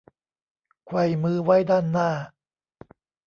[0.85, 2.09] ไขว้มือไว้ด้านหน้า